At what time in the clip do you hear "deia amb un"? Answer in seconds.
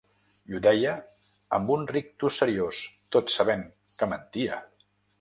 0.67-1.85